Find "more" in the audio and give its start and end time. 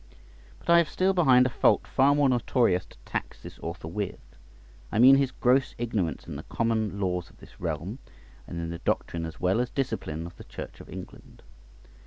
2.15-2.27